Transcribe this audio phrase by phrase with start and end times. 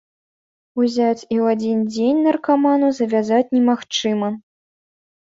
[0.83, 4.31] Узяць і ў адзін дзень наркаману завязаць немагчыма.